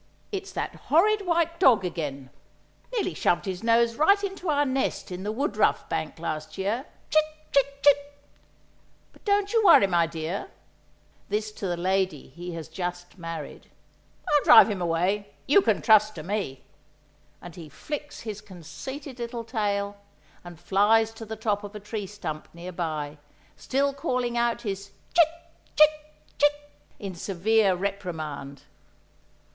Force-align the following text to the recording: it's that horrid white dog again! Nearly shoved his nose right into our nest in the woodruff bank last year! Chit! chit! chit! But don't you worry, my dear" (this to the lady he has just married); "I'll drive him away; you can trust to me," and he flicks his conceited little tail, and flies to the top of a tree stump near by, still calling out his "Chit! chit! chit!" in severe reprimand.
it's 0.31 0.51
that 0.51 0.73
horrid 0.89 1.27
white 1.27 1.59
dog 1.59 1.85
again! 1.85 2.31
Nearly 2.91 3.13
shoved 3.13 3.45
his 3.45 3.61
nose 3.61 3.97
right 3.97 4.23
into 4.23 4.49
our 4.49 4.65
nest 4.65 5.11
in 5.11 5.21
the 5.21 5.31
woodruff 5.31 5.87
bank 5.89 6.17
last 6.17 6.57
year! 6.57 6.87
Chit! 7.11 7.23
chit! 7.51 7.83
chit! 7.83 8.15
But 9.13 9.23
don't 9.25 9.53
you 9.53 9.63
worry, 9.63 9.85
my 9.85 10.07
dear" 10.07 10.49
(this 11.29 11.51
to 11.51 11.67
the 11.67 11.77
lady 11.77 12.29
he 12.29 12.53
has 12.55 12.67
just 12.67 13.19
married); 13.19 13.69
"I'll 14.27 14.43
drive 14.43 14.71
him 14.71 14.81
away; 14.81 15.35
you 15.45 15.61
can 15.61 15.83
trust 15.83 16.15
to 16.15 16.23
me," 16.23 16.63
and 17.39 17.53
he 17.55 17.69
flicks 17.69 18.21
his 18.21 18.41
conceited 18.41 19.19
little 19.19 19.43
tail, 19.43 19.97
and 20.43 20.59
flies 20.59 21.13
to 21.13 21.25
the 21.25 21.35
top 21.35 21.63
of 21.63 21.75
a 21.75 21.79
tree 21.79 22.07
stump 22.07 22.47
near 22.55 22.71
by, 22.71 23.19
still 23.55 23.93
calling 23.93 24.35
out 24.35 24.63
his 24.63 24.93
"Chit! 25.13 25.27
chit! 25.77 25.91
chit!" 26.39 26.53
in 26.97 27.13
severe 27.13 27.75
reprimand. 27.75 28.63